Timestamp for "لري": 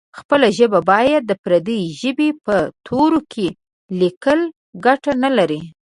5.37-5.61